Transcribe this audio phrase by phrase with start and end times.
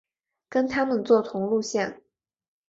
[0.49, 2.01] 跟他们坐同路线